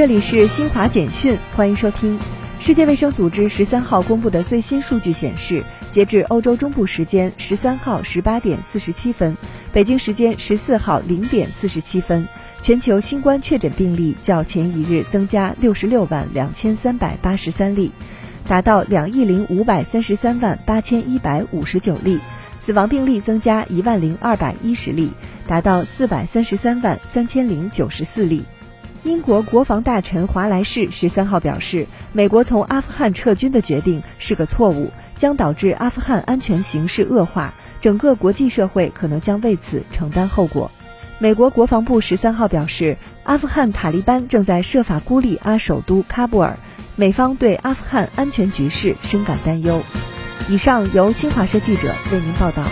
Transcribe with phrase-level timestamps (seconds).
[0.00, 2.18] 这里是新华简讯，欢迎收听。
[2.58, 9.36] 世界卫生组织十三号公布的最新数据显示，截至欧洲中部时间十三号十八点四十七分，
[9.74, 12.26] 北京时间十四号零点四十七分，
[12.62, 17.92] 全球新冠确诊病例较前一日增加六十六万两千三百八十三例，
[18.48, 22.16] 达到两亿零五百三十三万八千一百五十九例；
[22.56, 25.10] 死亡病例增加一万零二百一十例，
[25.46, 28.42] 达到四百三十三万三千零九十四例。
[29.02, 40.70] 英国国防大臣华莱士十三号表示，美国从阿富汗撤军的决定是个错误，将导致阿富汗安全形势恶化，整个国际社会可能将为此承担后果。
[41.18, 46.58] 美国国防部十三号表示，阿富汗塔利班正在设法孤立阿首都喀布尔，
[46.94, 49.80] 美方对阿富汗安全局势深感担忧。
[50.50, 52.62] 以上由新华社记者为您报道。